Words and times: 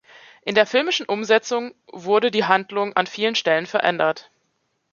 In 0.41 0.55
der 0.55 0.65
filmischen 0.65 1.05
Umsetzung 1.05 1.75
wurde 1.85 2.31
die 2.31 2.45
Handlung 2.45 2.93
an 2.93 3.05
vielen 3.05 3.35
Stellen 3.35 3.67
verändert. 3.67 4.31